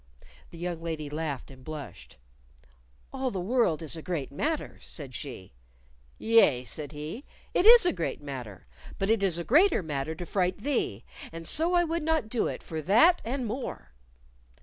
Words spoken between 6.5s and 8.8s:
said he, "it is a great matter;